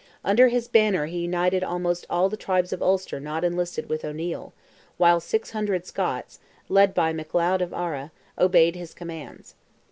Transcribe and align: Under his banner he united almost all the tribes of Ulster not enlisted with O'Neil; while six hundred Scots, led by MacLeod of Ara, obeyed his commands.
Under 0.25 0.47
his 0.47 0.67
banner 0.67 1.05
he 1.05 1.19
united 1.19 1.63
almost 1.63 2.07
all 2.09 2.27
the 2.27 2.35
tribes 2.35 2.73
of 2.73 2.81
Ulster 2.81 3.19
not 3.19 3.43
enlisted 3.43 3.87
with 3.87 4.03
O'Neil; 4.03 4.51
while 4.97 5.19
six 5.19 5.51
hundred 5.51 5.85
Scots, 5.85 6.39
led 6.69 6.95
by 6.95 7.13
MacLeod 7.13 7.61
of 7.61 7.71
Ara, 7.71 8.11
obeyed 8.35 8.75
his 8.75 8.95
commands. 8.95 9.53